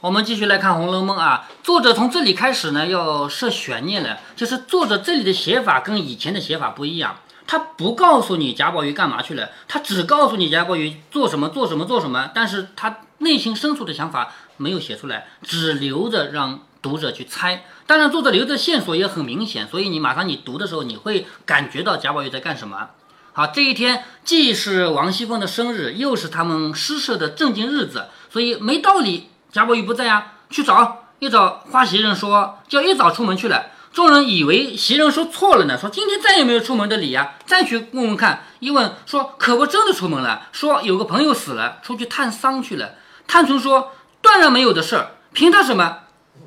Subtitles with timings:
[0.00, 7.16] 我们继续来看《红楼梦》啊，作者从这里开始呢，要设悬念了，就是作者这里的写法跟以前的写法不一样，
[7.46, 17.64] 他不告诉你贾宝玉干嘛去了，他只告诉你贾宝玉做什么做什么做什么，但是他内心深处的想法没有写出来，只留着让读者去猜。
[17.86, 22.88] 当然，作者留的线索也很明显，所以你马上你读的时候，你会感觉到贾宝玉在干什么。
[23.34, 29.26] 好，这一天既是王熙凤的生日，又是他们诗社的正经日子，所以没道理。
[29.52, 33.66] 贾宝玉不在啊，去找一找花袭人说叫一早出门去了。
[33.92, 37.32] 众人以为袭人说错了呢，说今天再也没有出门的理呀。
[37.44, 42.94] 再去问问看，一问说可不真的出门了，说有个朋友死了，出去探丧去了。
[43.26, 43.90] 探春说
[44.22, 45.98] 断然没有的事儿，凭他什么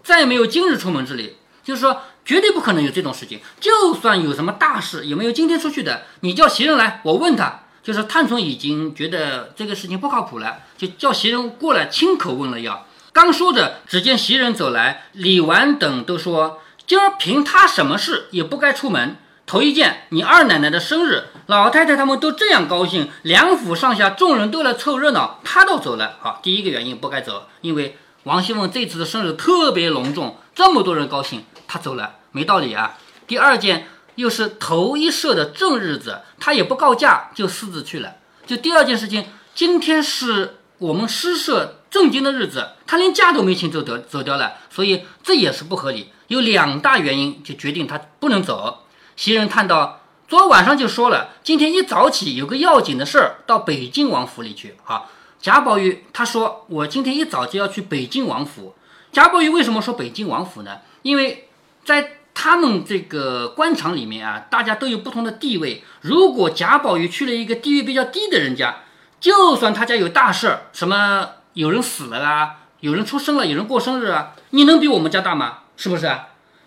[0.02, 1.36] 再也没有今日出门之理？
[1.62, 3.42] 就是说绝对不可能有这种事情。
[3.60, 6.04] 就算有什么大事，也没有今天出去的。
[6.22, 7.60] 你叫袭人来，我问他。
[7.84, 12.86] 就是探春已经觉得这个事情不靠谱了，就叫袭人过来亲口问了要。
[13.14, 19.18] 刚说着，只见袭人走来，李纨等都说：“今儿凭他什么事也不该出门。
[19.46, 26.18] 头一件，你二奶奶的生日，老太太他们都这样高兴，两府上下众人都来凑热闹，他倒走了。
[26.22, 32.98] 好，第一个原因不该走，因为王熙凤这次的生日特别隆重，这么多人高兴，他走了没道理啊。
[33.28, 38.16] 第二件，又是头一社的正日子，他也不告假就私自去了。
[38.48, 46.12] 就第二件事情，今天是我们诗社。”正经的日子，他连假都没请，走掉走掉了，所以这也是不合理。
[46.26, 48.88] 有两大原因，就决定他不能走。
[49.16, 58.74] 袭人叹道：“昨晚上就说了，今天一早起有个要紧的事儿，到北静王府里去。”好，贾宝玉他说：“我今天一早就要去北静王府。”
[59.14, 60.80] 贾宝玉为什么说北静王府呢？
[61.04, 61.48] 因为
[61.86, 65.84] 在他们这个官场里面啊，大家都有不同的地位。
[66.02, 68.78] 如果贾宝玉去了一个地位比较低的人家，
[69.20, 71.30] 就算他家有大事儿，什么。
[71.54, 75.60] 有人死了啊，有人出生了，有人过生日啊，你能比我们家大吗？
[75.78, 76.10] 是不是？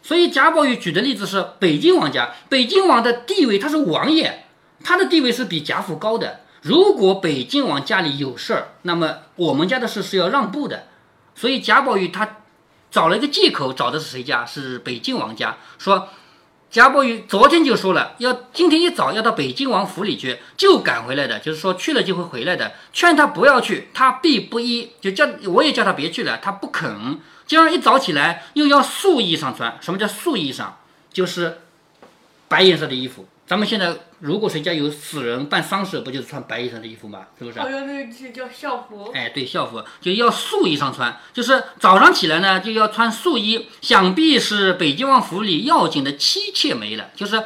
[0.03, 4.47] 所以贾宝玉举的例子是北京王家，北京王的地位他是王爷，
[4.85, 6.41] 他的地位是比贾府高的。
[6.63, 10.87] 如果北京王家里有事儿，那么我们家的事是要让步的。
[11.35, 12.37] 所以贾宝玉他
[12.91, 14.47] 找了一个借口，找的是谁家？
[14.47, 16.09] 是北京王家，说。
[16.71, 22.75] 贾宝玉昨天就说了，要今天一早要到北京王府里去，就赶回来的，就是说去了就会回来的。
[22.93, 27.19] 劝他不要去，他必不依，就叫我也叫他别去了，他不肯。
[27.47, 30.67] 今儿一早起来又要素衣裳穿，什么叫素衣裳？
[31.13, 31.61] 就是
[32.49, 33.27] 白颜色的衣服。
[33.47, 37.27] 咱们现在如果谁家有死人办丧事，不就是穿白衣裳的衣服吗？
[37.39, 37.61] 是不是？
[37.61, 39.13] 好像那是叫校服。
[39.15, 43.69] 哎，对，校服就要素衣裳穿，就是早上起来呢就要穿素衣。
[43.81, 47.45] 想必是北京王府里要紧的妻妾没了，就是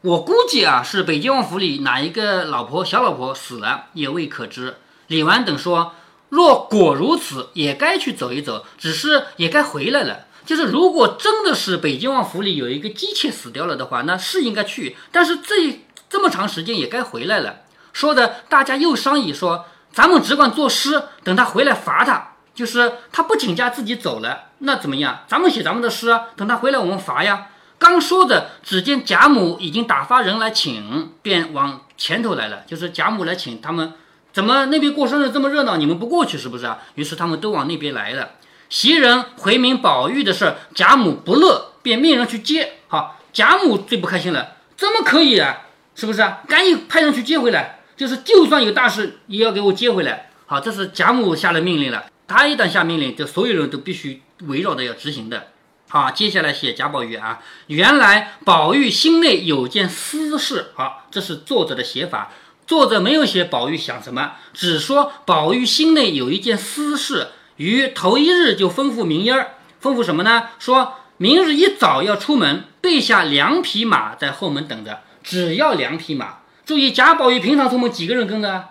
[0.00, 4.76] 我估计啊，是北京王府里哪一个老婆小老婆死了也未可知。
[5.08, 5.92] 李纨等说，
[6.34, 10.24] 若果如此，也该去走一走，只是也该回来了。
[10.44, 17.60] 就是如果真的是北京王府里有一个姬妾死掉了的话，那是应该去，但是这这么长时间也该回来了。
[17.92, 22.32] 说的大家又商议说，咱们只管作诗，等他回来罚他。
[22.52, 25.20] 就是他不请假自己走了，那怎么样？
[25.28, 27.46] 咱们写咱们的诗，等他回来我们罚呀。
[27.78, 32.62] 刚说着，只见贾母已经打发人来请，便往前头来了。
[32.66, 33.92] 就是贾母来请他们，
[34.34, 36.80] 怎么那边过生日这么热闹，你们不过去是不是啊？
[36.96, 38.32] 于是他们都往那边来了。
[38.68, 42.72] 袭人回明宝玉的事，贾母不乐，便命人去接。
[42.88, 45.58] 好，贾母最不开心了，怎么可以啊？
[45.94, 46.40] 是不是啊？
[46.48, 50.30] 赶紧派人去接回来，就是就算有大事，也要给我接回来。
[50.46, 52.06] 好，这是贾母下了命令了。
[52.26, 55.50] 他一旦下命令，就所有人都必须围绕着要执行的。
[55.88, 60.72] 好，接下来写贾宝玉啊，原来宝玉心内有件私事。
[60.74, 62.32] 好，这是作者的写法，
[62.66, 67.28] 作者没有写宝玉想什么，只说宝玉心内有一件私事。
[67.56, 70.48] 于头一日就吩咐明英儿，吩咐什么呢？
[70.58, 76.38] 说明日一早要出门，备下两匹马在后门等着，只要两匹马。
[76.66, 78.70] 注意，贾宝玉平常出门几个人跟着？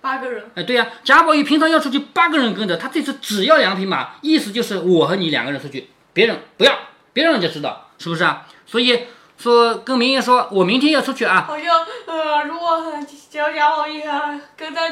[0.00, 0.44] 八个人。
[0.54, 6.78] 哎，对呀，贾宝玉平常要出去八个人跟着，他这次只要两匹马，意思就是我和你两个人出去，别人不要，
[7.12, 8.46] 别让人家知道，是不是啊？
[8.66, 9.00] 所以
[9.38, 11.44] 说跟明烟说，我明天要出去啊。
[11.46, 12.82] 好像呃，如果
[13.30, 14.82] 只要贾宝玉啊跟他。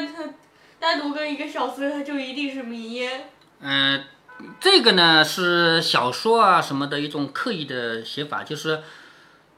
[0.77, 3.29] 单独跟一个小厮，他就一定是明烟。
[3.61, 4.03] 嗯，
[4.59, 8.81] 这个呢是小说啊什么的一种刻意的写法，就是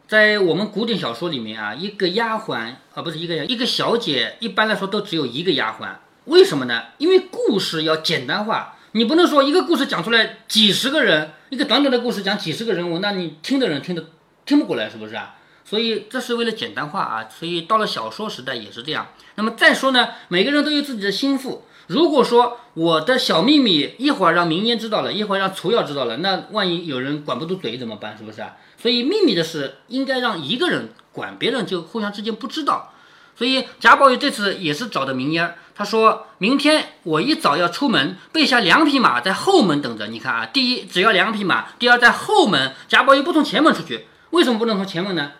[0.07, 5.89] 在我们古典小说里面啊，一个丫鬟啊不是一个一个小姐，一般来说都只有一个丫鬟。
[6.25, 6.83] 为什么呢？
[6.97, 14.05] 因为故事要简单化，你不能说一个故事讲出来几十个人，一个短短的故事讲几十个人物，那你听的人听得
[14.47, 15.35] 听不过来，是不是啊？
[15.63, 19.07] 所以这是为了简单化啊，所以到了小说时代也是这样。
[19.35, 21.65] 那么再说呢，每个人都有自己的心腹。
[21.87, 28.17] 如果说我的小秘密一会儿让明烟知道了，一会儿让楚耀知道了，那万一有人管不住嘴怎么办？
[28.17, 28.55] 是不是啊？
[28.81, 32.93] 所以秘密的事应该让一个人管，别人就互相之间不知道。
[33.35, 40.07] 所以贾宝玉这次也是找的明烟，他说明天我一早要出门，备下两匹马在后门等着。
[40.07, 42.73] 你看啊，第一只要两匹马，第二在后门。
[42.87, 45.31] 贾宝玉不从前门出去，为什么不能从前门呢？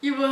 [0.00, 0.28] 因为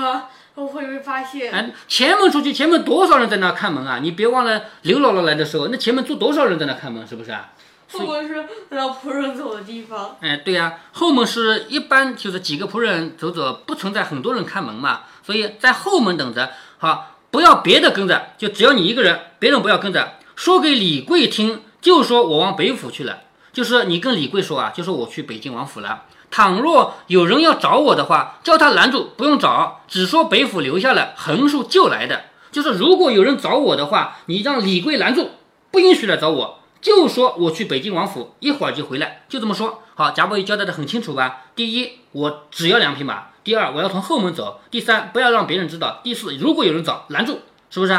[0.54, 1.52] 我会被发现。
[1.52, 4.00] 哎，前门出去，前门多少人在那看门啊？
[4.02, 7.50] 你别忘了刘姥姥来的时候，那前门住多少人在那看门，是不是啊？
[7.92, 10.16] 后门是让仆人走的地方。
[10.20, 16.50] 哎，对呀、后门是一般就是几个仆人走走，不存在很多人看门嘛，所以在后门等着。
[16.78, 20.14] 好，不要别的跟着，就只要你一个人，别人不要跟着。
[20.36, 23.20] 说给李贵听，就说我往北府去了，
[23.52, 26.04] 就是你跟李贵说啊，就说我去北京王府了。
[26.30, 32.24] 倘若有人要找我的话，叫他拦住，不用找，只说北府留下了横竖就来的。
[32.52, 35.30] 就是如果有人找我的话，你让李贵拦住，
[35.70, 39.82] 不允许来找我，就说我去北京王府，一会儿就回来，就这么说。
[39.94, 41.42] 好，贾宝玉交代的很清楚吧？
[41.54, 47.40] 第一，我只要两匹马；第二，我要从后门走；第三，不要让别人知道；第四，如果有人找，拦住，
[47.70, 47.98] 是不是？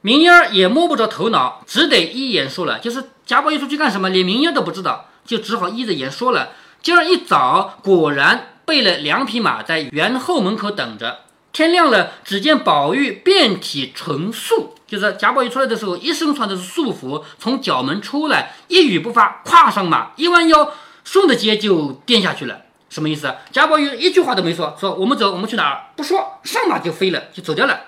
[0.00, 2.78] 明烟儿也摸不着头脑，只得依言说了。
[2.78, 6.50] 就是贾宝玉出去干什么，连明烟都不知道，就只好依着言说了。
[6.84, 11.20] 今儿一早，果然备了两匹马在园后门口等着。
[11.50, 22.60] 天亮了，只见宝玉遍体纯素，就是贾宝玉出来的时候，一身穿的是素服，从角门出来，一语不发，跨上马，一弯腰，顺着街就颠下去了。
[22.90, 23.34] 什么意思？
[23.50, 25.86] 贾宝玉一句话都没说，说我们走，我们去哪儿？
[25.96, 27.80] 不说，上马就飞了，就走掉了。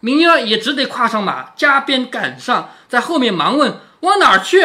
[0.00, 4.64] 明儿也只得跨上马，加鞭赶上，在后面忙问往哪儿去。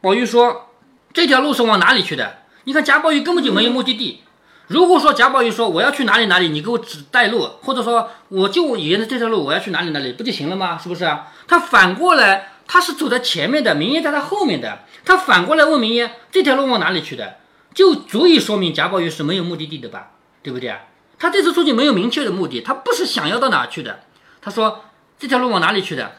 [0.00, 0.70] 宝玉说
[1.12, 4.22] ：“这条路是往哪里去的？”你看贾宝玉根本就没有目的地。
[4.68, 10.78] 如果说贾宝玉说我要去哪里哪里，你给我指带路，或者说我就沿着这条路我要去哪里哪里，不就行了吗？
[10.80, 11.28] 是不是啊？
[11.48, 17.38] 他反过来，他是走在前面的，明烟在他后面的，他反过来问明烟这条路往哪里去的，
[17.74, 20.12] 就足以说明贾宝玉是没有目的地的吧？
[20.42, 20.78] 对不对啊？
[21.18, 24.00] 他这次出去没有明确的目的，他不是想要到哪去的。
[24.40, 24.84] 他说
[25.18, 26.12] 这条路往哪里去的？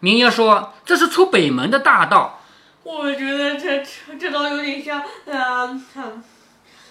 [0.00, 2.40] 明烟说这是出北门的大道。
[2.84, 6.22] 我觉得这这这倒有点像，呃，嗯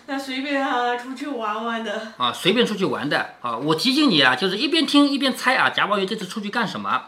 [0.05, 2.11] 那随便啊出去玩玩的。
[2.17, 3.55] 啊，随便出去玩的啊！
[3.55, 7.03] 我提醒你啊，就是一边听一边猜啊，贾宝玉这次出去干什么？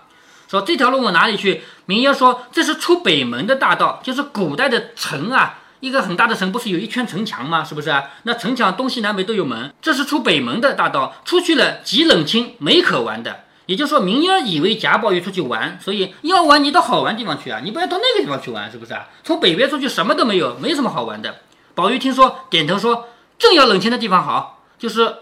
[0.47, 1.63] 说这条路往哪里去？
[1.87, 7.63] 明烟说这是出北门的大道，就是古代的城啊，一个很大的城，不是有一圈城墙吗？
[7.63, 8.11] 是不是啊？
[8.23, 13.44] 那城墙东西南北都有门，这是出北门的大道，出去了极冷清，没可玩的。
[13.67, 19.07] 也就是说，明烟以为贾宝玉出去玩，所以要玩你到好玩地方去啊，你不要到那个地方去玩，是不是啊？
[19.23, 21.41] 从北边出去什么都没有，没什么好玩的。
[21.73, 23.09] 宝玉听说，点头说
[23.39, 25.15] ：“正要冷清的地方好，就是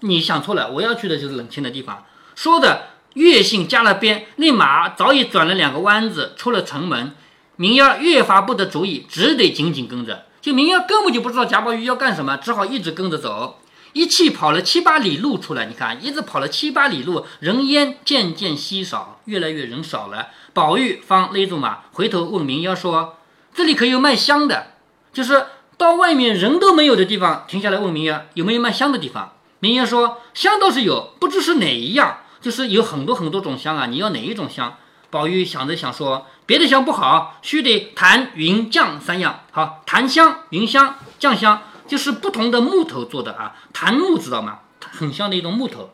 [0.00, 2.04] 你想错了，我要去的就是冷清的地方。”
[2.34, 7.12] 说的越性加了鞭，那马早已转了两个弯子，出了城门。
[7.56, 10.26] 明烟儿越发不得主意，只得紧紧跟着。
[10.40, 13.58] 就明烟儿根本就不知道贾宝玉要干什么，只好一直跟着走。
[13.92, 20.28] 一气跑了七八里路出来，你看，一直跑了七八里路，人烟渐渐稀少，越来越人少了。
[20.52, 23.18] 宝玉方勒住马，回头问明烟儿说
[23.54, 24.72] ：“这里可有卖香的？
[25.12, 25.46] 就是
[25.76, 34.76] 到外面人都没有的地方，停下来问明烟儿有没有卖香的地方。”明烟说：“香倒是有，不知是哪一样，就是有很多很多种香啊，你要哪一种香？”
[35.10, 39.40] 宝玉想着想说：“别的香不好，须得檀、云、酱三样。
[39.52, 43.56] 好，檀香、云香、酱香，就是不同的木头做的啊。
[43.72, 44.60] 檀木知道吗？
[44.80, 45.90] 很香的一种木头。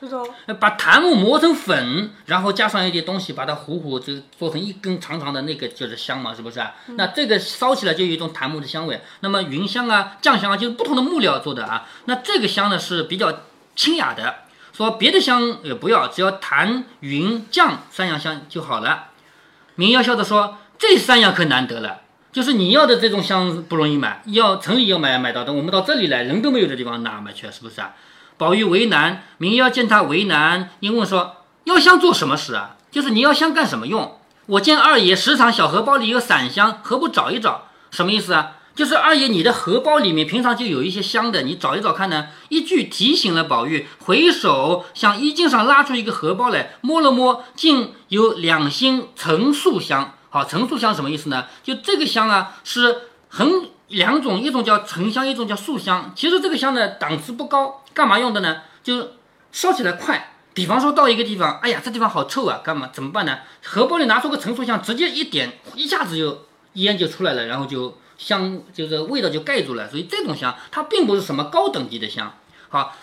[0.00, 0.26] 知道。
[0.46, 6.74] 呃把檀木磨成粉，然后加上一点东西，把它糊糊，就做成一根长长的那个就是香嘛，是不是啊？
[6.96, 9.02] 那这个烧起来就有一种檀木的香味。
[9.20, 11.86] 那么云香啊、酱香啊，就是不同的木料做的啊。
[12.06, 13.40] 那这个香呢是比较
[13.76, 14.34] 清雅的，
[14.72, 19.10] 说别的香也不要，只要檀、云、酱三样香就好了。
[19.76, 22.02] 明妖笑着说：“这三样可难得了，
[22.34, 27.46] 就是你要的这种香不容易买，要城里要买买到的，我们到这里来人都没有的地方哪买去？
[27.52, 27.94] 是不是啊？”
[28.36, 32.74] 宝玉为难，明妖见他为难，因问说：“药香做什么事啊？
[32.90, 34.18] 就是你要香干什么用？
[34.46, 37.68] 我见二爷时常小荷包里有散香，何不找一找？
[37.92, 38.56] 什么意思啊？
[38.74, 50.13] 就是二爷你的荷包里面平常就有一些香的，你找一找看呢。”一句提醒了宝玉，回首向衣襟上拉出一个荷包来，摸了摸，竟有两星陈素香。
[50.34, 51.46] 好，陈素香什么意思呢？
[51.62, 53.48] 就这个香啊，是很
[53.86, 56.12] 两种，一种叫沉香，一种叫素香。
[56.16, 58.62] 其实这个香呢，档次不高，干嘛用的呢？
[58.82, 59.12] 就
[59.52, 60.34] 烧起来快。
[60.52, 62.90] 比方说到一个地方，哎呀，这地方好臭啊，干嘛？
[62.92, 63.38] 怎么办呢？
[63.62, 69.88] 荷包里拿出个陈素香，直接一点，一下子就烟就出来了，然后就香，就是味道就盖住了。
[69.88, 72.34] 所以这种香，它并不是什么高等级的香。
[72.70, 72.96] 好，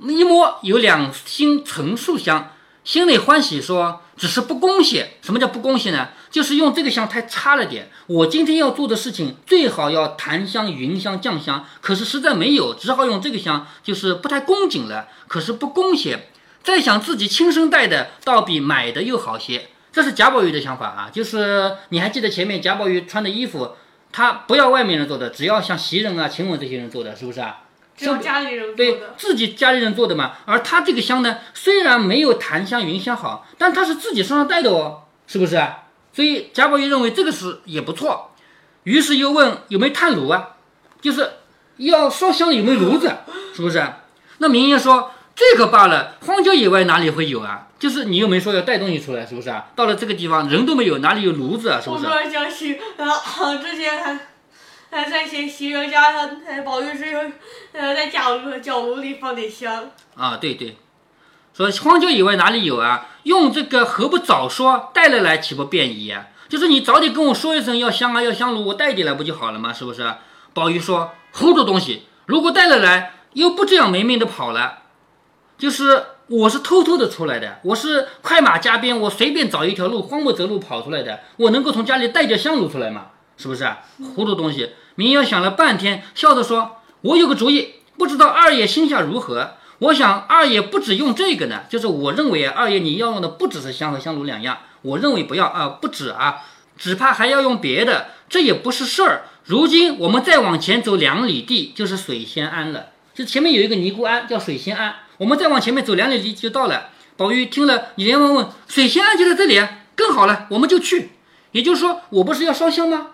[0.00, 2.50] 一摸有两星陈素香，
[2.82, 5.06] 心里欢喜说：“只是不恭喜。
[5.22, 6.08] 什么叫不恭喜呢？
[6.34, 7.88] 就是用这个香太差了点。
[8.08, 15.06] 我今天要做的事情最好要檀香、云香、酱香，可是实在没有，只好用这个香，就是不太恭谨了。
[15.28, 16.26] 可是不恭些，
[16.64, 19.68] 再想自己亲身带的，倒比买的又好些。
[19.92, 23.76] 这是贾宝玉的想法啊，就是你还记得前面贾宝玉穿的衣服，
[24.10, 27.60] 他不要外面人做的，只要像袭人啊、晴雯这些人做的，是不是啊？
[27.96, 29.14] 只有家里人做对的。
[29.16, 30.32] 自己家里人做的嘛。
[30.46, 35.82] 而他这个香呢，虽然没有檀香、云香好，但他是自己身上带的哦，是不是啊？
[36.14, 38.30] 所以贾宝玉认为这个是也不错，
[38.84, 40.56] 于是又问有没有炭炉啊，
[41.00, 41.28] 就是
[41.78, 43.12] 要烧香有没有炉子，
[43.52, 43.84] 是不是？
[44.38, 47.68] 那明爷说这个罢了，荒郊野外哪里会有啊？
[47.78, 49.66] 就是你又没说要带东西出来，是不是啊？
[49.74, 51.80] 到了这个地方人都没有，哪里有炉子啊？
[51.82, 52.16] 是不是我突？
[52.16, 54.18] 然想起，啊，之前还
[54.90, 57.32] 还在写袭人家，他呃宝玉是用
[57.72, 60.76] 呃在角炉角炉里放点香，啊，对对，
[61.56, 63.06] 说荒郊野外哪里有啊？
[63.22, 66.26] 用这个何不早说，带了来岂不便宜啊？
[66.48, 69.72] 就是你早点跟我说一声要香啊要香炉，我带点来不就好了吗？
[69.72, 70.14] 是不是？
[70.52, 74.80] 宝玉说糊涂东西，如果带了来，又不这样没命的跑了，
[75.56, 83.06] 就是我是偷偷的出来的，我是快马加鞭，我随便找一条路，荒漠择路跑出来的，我能够从家里带点香炉出来吗？
[83.36, 83.68] 是不是？
[84.14, 84.70] 糊涂东西！
[84.96, 89.54] 明瑶想了半天，笑着说：“我有个主意，不知道二爷心下如何？
[89.78, 96.42] 我想二爷不止用这个呢，就是我认为，二爷你要用的不只是香和香炉两样，我认为不要啊，不止啊，
[96.78, 99.24] 只怕还要用别的，这也不是事儿。
[99.44, 102.86] 如今我们再往前走两里地，就是水仙庵了。
[103.14, 106.88] 就前面有一个尼姑庵叫水仙庵，我们再往前面走两里地就到了。
[107.16, 109.70] 宝玉听了，连忙问：水仙庵就在这里啊？
[109.94, 111.10] 更好了，我们就去。
[111.52, 113.08] 也就是说，我不是要烧香吗？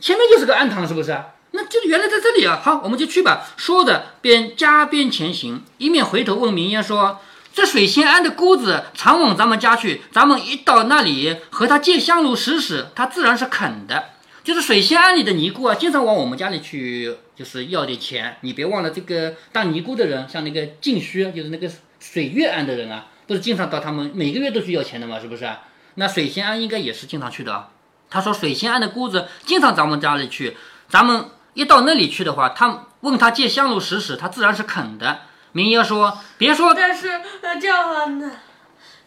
[0.00, 1.16] 前面就是个庵堂，是不是？
[1.52, 2.60] 那就原来在这里啊。
[2.62, 3.46] 好，我们就去吧。
[3.56, 7.20] 说着，便加鞭前行，一面回头问明烟说
[7.54, 14.10] ：“这水仙庵的姑子常往咱们家去，咱们一到那里和他借香炉使使，他自然是肯的。
[14.44, 18.36] 就是水仙庵里的尼姑啊，经常往我们家里去，就是要点钱。
[18.42, 25.48] 你别忘了，这个当尼姑的人，像那个净虚，就是那个水月庵的人啊，不是经常到他们每个月都去要钱的嘛，是不是？
[25.96, 27.70] 那水仙庵应该也是经常去的。
[28.08, 30.56] 他说水仙庵的姑子经常咱们家里去，
[30.88, 31.24] 咱们
[31.56, 35.20] 一到那里去的话，他问他借香炉使使，他自然是肯的。
[35.52, 38.30] 明爷说：“别说但是那这样啊，那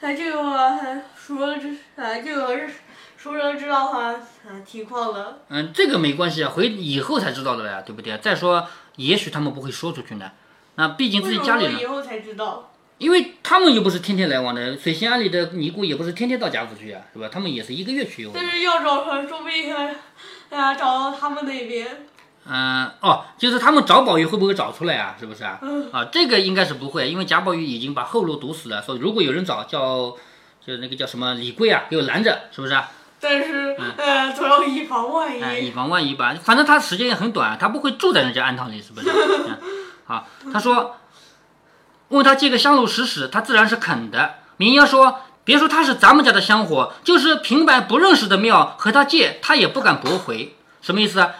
[0.01, 2.71] 呃这个呃熟人知呃这个是
[3.17, 4.19] 熟人知道哈啊
[4.65, 8.17] 情况了，嗯，这个没关系啊，回以后才知道的呀，对不对？
[8.17, 10.31] 再说，也许他们不会说出去呢。
[10.73, 12.71] 那毕竟自己家里人，么以后才知道？
[12.97, 17.29] 因为他们又不是天天来往的，水仙庵里的尼姑也不是天天到贾府去呀，是吧？
[17.31, 18.31] 他们也是一个月去一回。
[18.33, 22.07] 但是要找他，说不定呃呀找到他们那边，
[22.47, 25.15] 嗯，哦，就是他们找宝玉会不会找出来啊？
[25.19, 25.59] 是不是啊？
[25.61, 30.15] 嗯啊，这个应该是不会，因为贾宝玉已经把后路堵死了，说如果有人找，叫
[30.65, 32.89] 就那个叫什么李贵啊，给我拦着，是不是啊？
[33.21, 35.71] 但是呃总要以防万哎，以。
[35.71, 39.09] 防万一吧，反正他时间也很短，他不会住在人家庵堂里，是不是？
[39.11, 39.57] 嗯，
[40.05, 40.95] 好，他说
[42.07, 44.35] 问他借个香炉使使，他自然是肯的。
[44.57, 50.55] 明爷说，别说他是咱们家的香火，就是平白不认识的庙和他借，他也不敢驳回。
[50.81, 51.31] 什么意思啊？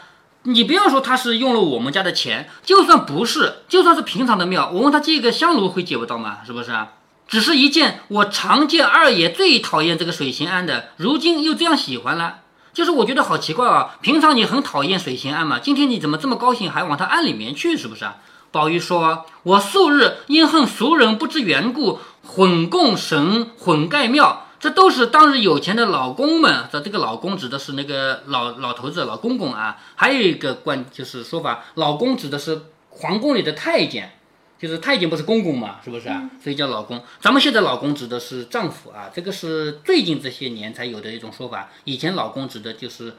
[0.51, 6.39] 你不要说他是用了我们家的钱，就算不是，就算是平常的庙，我问他借个香炉会借不到吗？
[6.46, 6.89] 是不是啊？
[7.27, 12.39] 只是一件我常见二爷最讨厌这个水仙庵的，如今又这样喜欢了。
[12.74, 13.98] 就是我觉得好奇怪啊！
[14.01, 18.18] 平常你很讨厌水仙庵嘛，今天你怎么这么高兴，还往他庵里面去，是不是啊？
[18.51, 26.68] 宝玉说：“我素日因恨俗人不知缘故，混供神，混盖庙，这都是当时有钱的老公们。
[26.72, 29.78] 这这个老公指的是那个老老头子、老公公啊。
[29.96, 34.13] 还有一个关就是说法，老公指的是皇宫里的太监。”
[34.60, 36.30] 就是太监不是公公嘛，是不是啊？
[36.44, 37.01] 所以叫老公。
[37.22, 41.70] 咱们现在老公指的是丈夫啊，这个是最近这些年才有的一种说法。
[41.86, 43.16] 以前老公指的就是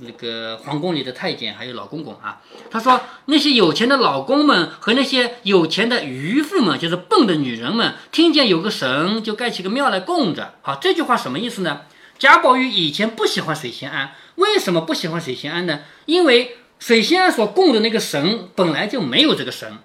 [0.00, 2.40] 那个皇宫里的太监，还有老公公啊。
[2.70, 10.54] 他说那些有钱的老公们和那些有钱的渔妇们，就是笨的女人们，听见有个神就盖起个庙来供着。
[10.62, 11.82] 好，这句话什么意思呢？
[12.18, 15.80] 贾宝玉以前不喜欢水仙庵，为什么不喜欢水仙庵呢？
[16.04, 19.78] 因为水仙庵所供的那个神本来就没有这个神。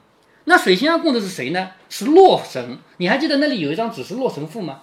[0.43, 1.69] 那水仙庵供的是谁呢？
[1.89, 2.77] 是洛神。
[2.97, 4.81] 你还记得那里有一张纸是洛神赋吗？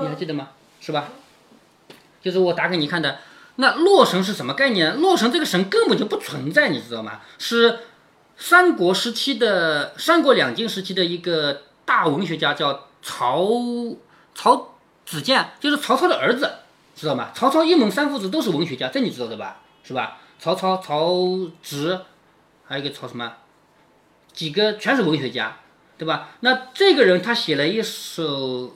[0.00, 0.48] 你还记得吗？
[0.80, 1.10] 是吧？
[2.22, 3.18] 就是我打给你看的。
[3.56, 4.96] 那洛神是什么概念？
[4.96, 7.20] 洛神这个神根本就不存在，你知道吗？
[7.38, 7.80] 是
[8.36, 13.48] 三国时期的三国两晋时期的一个大文学家，叫曹
[14.34, 14.74] 曹
[15.06, 16.50] 子建，就是曹操的儿子，
[16.96, 17.30] 知道吗？
[17.34, 19.60] 曹操一门三父子都是文学家，这你知道的吧？
[19.84, 20.18] 是吧？
[20.40, 21.14] 曹操、曹
[21.62, 22.00] 植，
[22.66, 23.34] 还有一个曹什么？
[24.32, 25.58] 几个全是文学家，
[25.96, 26.30] 对吧？
[26.40, 28.74] 那这个人他写了一首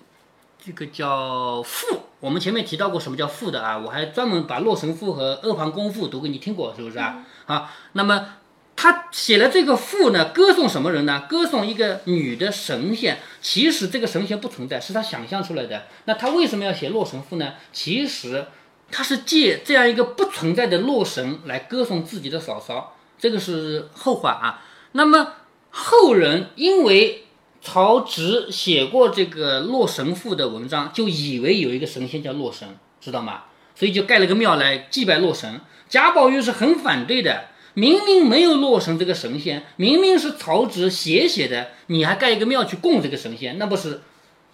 [0.64, 2.02] 这个叫赋。
[2.20, 3.78] 我们前面提到过什么叫赋的啊？
[3.78, 7.24] 我还专门把《洛神赋》和《阿房宫赋》读给你听过，是不是啊？
[7.46, 8.34] 啊，那么
[8.74, 11.26] 他写了这个赋呢，歌颂什么人呢？
[11.28, 13.18] 歌颂一个女的神仙。
[13.40, 15.84] 其实这个神仙不存在，是他想象出来的。
[16.06, 17.54] 那他为什么要写《洛神赋》呢？
[17.72, 18.46] 其实
[18.90, 24.64] 他是借这样一个不存在的洛神来歌颂自己的嫂嫂，这个是后话啊。
[24.92, 25.34] 那么
[25.70, 27.26] 后人因为
[27.60, 32.68] 曹植写过这个《洛神赋》的文章，就以为有一个神仙叫洛神，
[33.00, 33.44] 知道吗？
[33.74, 35.60] 所以就盖了个庙来祭拜洛神。
[35.88, 44.02] 贾宝玉是很反对的，明明没有洛神这个神仙，明明是曹植写写的，你还盖一个庙去供这个神仙，那不是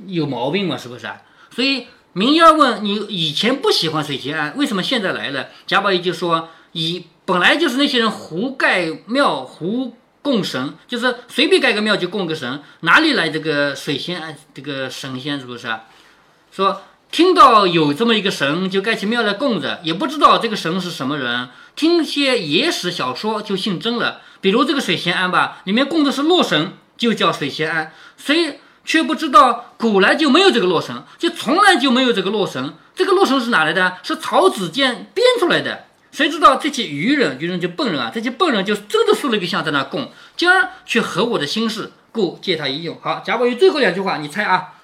[0.07, 0.77] 有毛病吗？
[0.77, 1.23] 是不是啊？
[1.51, 5.49] 所以明儿问你以前不喜欢水仙庵，为什么现在来了？
[5.67, 9.93] 贾宝玉就说：以本来就是那些人胡盖庙胡。
[10.25, 15.69] 供神就是随便盖个庙就供个神，哪里来这个水仙啊这个神仙是不是？
[16.51, 24.23] 说听到有这么一个神就盖起庙来供着，也不知道这个神是什么人，听些野史小说就信真了。
[24.41, 32.75] 比如这个水仙庵吧，里面供的是洛神，就叫水仙庵，谁却不知道古来就没有这个洛神，就从来就没有这个洛神。
[32.97, 33.99] 这个洛神是哪来的？
[34.03, 35.84] 是曹子建编出来的。
[36.15, 38.09] 谁知道这些愚人，愚人就笨人啊！
[38.15, 42.97] 这些笨人就真的塑了一个像在那供，今儿去合我的心事，故借他一用。
[43.03, 44.75] 好，贾宝玉最后两句话，你猜啊？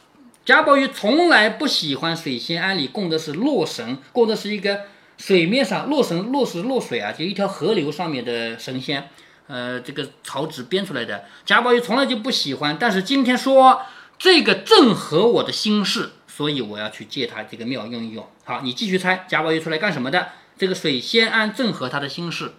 [0.45, 4.81] 贾宝玉从来不喜欢水仙庵里供的是洛神，供的是一个
[5.19, 9.09] 水面上洛神，洛是洛水啊，就一条河流上面的神仙。
[9.47, 12.77] 呃，这个曹植编出来的，贾宝玉从来就不喜欢。
[12.77, 13.83] 但是今天说
[14.19, 18.27] 这个正合我的心事，所以我要去借他这个庙用一用。
[18.43, 20.31] 好，你继续猜，贾宝玉出来干什么的？
[20.61, 22.53] 这个水仙庵正合他的心事，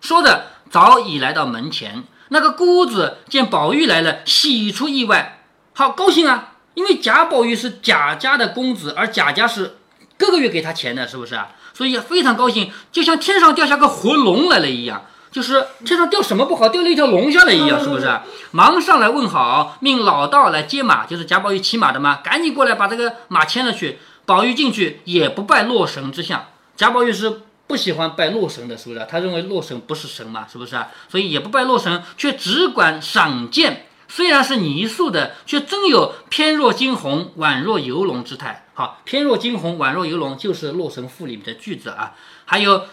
[0.00, 2.04] 说着早已来到门前。
[2.28, 5.42] 那个姑子见宝玉来了，喜出意外，
[5.74, 6.54] 好高兴啊！
[6.72, 9.76] 因为贾宝玉是贾家的公子，而贾家是
[10.16, 11.48] 个个月给他钱的，是不是啊？
[11.74, 18.10] 所以非常高兴，就像天上掉下个活龙来了一样，就是天上掉什么不好，掉了一条龙下来一样，是不是？
[18.52, 23.98] 忙上来问好，命老道来接马，就是贾宝玉骑马的嘛，赶紧过来把这个马牵了去。
[24.24, 26.46] 宝玉进去也不拜洛神之相。
[26.76, 29.06] 贾宝玉是不喜欢拜洛神的，是不是？
[29.08, 30.88] 他认为洛神不是神嘛，是不是啊？
[31.08, 33.86] 所以也不拜洛神，却只管赏鉴。
[34.06, 38.66] 虽然是泥塑的，却真有翩若惊鸿、宛若游龙之态。
[38.74, 42.14] 好，翩若惊鸿、宛若游龙，就是《洛神赋》里面的句子啊。
[42.44, 42.84] 还有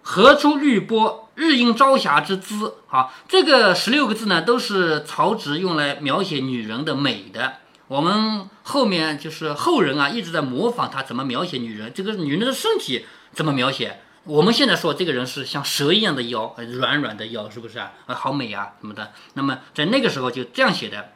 [0.00, 2.76] 何出绿波，日映朝霞之姿。
[2.86, 7.54] 好，这个十六个字呢，都是曹植用来描写女人的美的。
[7.92, 14.00] 我们后面就是后人啊，一直在模仿他怎么描写女人，这个女人的身体怎么描写。
[14.24, 17.92] 我们现在说这个人是像蛇一样的腰，软软的腰，是不是啊？
[18.06, 19.12] 啊，好美啊，什么的。
[19.34, 21.10] 那么在那个时候就这样写的。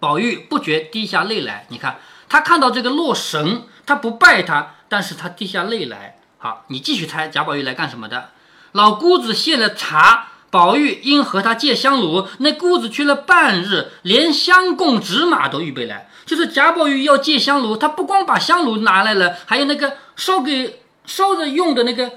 [0.00, 1.66] 宝玉不觉滴下泪来。
[1.68, 6.18] 你看他看到这个洛神，他不拜他，但是他滴下泪来。
[6.38, 8.30] 好，你继续猜贾宝玉来干什么的？
[8.72, 10.31] 老姑子献了茶。
[10.52, 16.10] 宝玉因和他借香炉，那姑子去了半日，连香供纸马都预备来。
[16.26, 22.10] 就是贾宝玉要借香炉，他不光把香炉拿来了，还有那个烧给烧着用的那个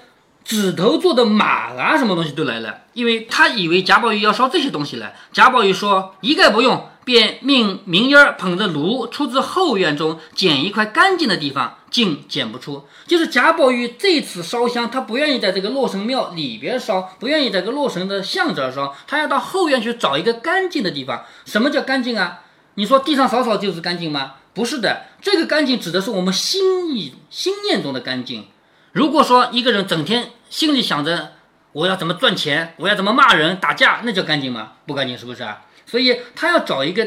[0.43, 2.82] 纸头做的马啊，什么东西都来了。
[2.91, 6.89] 因为他以为贾宝玉要烧这些东西来，贾宝玉说一概不用。
[7.06, 12.84] 便命明烟儿捧着炉出自后院中，捡一块干净的地方，竟捡不出。
[13.08, 21.24] 就是贾宝玉这次烧香，他不愿意在这个洛神庙里边烧，不愿意在这个洛神的像这儿烧，他要到后院去找一个干净的地方。
[21.46, 22.41] 什么叫干净啊？
[22.74, 24.34] 你说地上扫扫就是干净吗？
[24.56, 28.48] 不是的，这个干净指的是我们心意、心念中的干净。
[28.91, 31.34] 如果说一个人整天心里想着
[31.76, 34.72] 我要怎么赚钱，我要怎么骂人、打架，那叫干净吗？
[34.86, 35.64] 不干净，是不是啊？
[35.86, 37.06] 所以他要找一个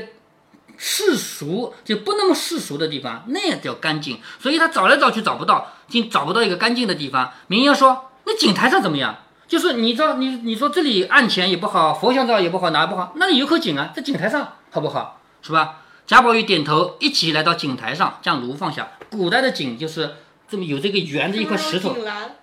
[0.76, 4.20] 世俗就不那么世俗的地方，那也叫干净。
[4.38, 7.33] 所以他找来找去找不到，竟找不到一个干净的地方。
[7.46, 9.16] 明英说：“那井台上怎么样？
[9.46, 13.14] 就是你知道，你你说这里案前也不好，佛像照也不好，哪不好？
[13.16, 15.18] 那里有口井啊，在井台上好不好？
[15.40, 15.76] 是吧？”
[16.07, 18.87] 贾宝玉点头，一起来到井台上，将炉放下。
[19.11, 20.16] 古代的井就是
[20.48, 21.94] 这么有这个圆的一块石头，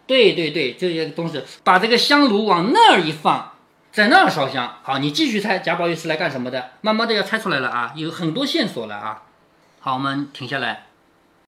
[0.06, 3.52] 对对对，这些东西，把这个香炉往那儿一放。
[3.92, 6.72] 在那儿烧香，好，你继续猜贾宝玉是来干什么的？
[6.82, 9.24] 慢慢的要猜出来了啊，有很多线索了啊。
[9.80, 10.85] 好，我们停下来。